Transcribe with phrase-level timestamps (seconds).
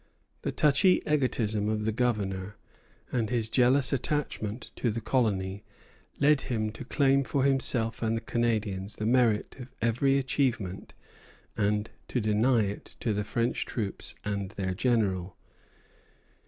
[0.41, 2.55] The touchy egotism of the Governor
[3.11, 5.63] and his jealous attachment to the colony
[6.19, 10.95] led him to claim for himself and the Canadians the merit of every achievement
[11.55, 15.37] and to deny it to the French troops and their general.